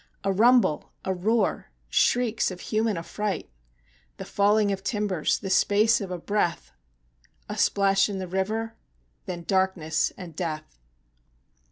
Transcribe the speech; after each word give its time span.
A 0.23 0.31
rumble! 0.33 0.91
a 1.05 1.13
roar! 1.13 1.69
shrieks 1.87 2.49
of 2.49 2.59
human 2.59 2.97
affright! 2.97 3.51
The 4.17 4.25
falling 4.25 4.71
of 4.71 4.83
timbers! 4.83 5.37
the 5.37 5.51
space 5.51 6.01
of 6.01 6.09
a 6.09 6.17
breath! 6.17 6.71
A 7.47 7.55
splash 7.55 8.09
in 8.09 8.17
the 8.17 8.27
river; 8.27 8.73
then 9.27 9.43
darkness 9.43 10.11
and 10.17 10.35
death! 10.35 10.79